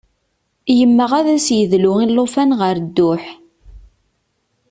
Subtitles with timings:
[0.77, 3.23] Yemmeɣ ad as-yedlu i llufan ɣer dduḥ.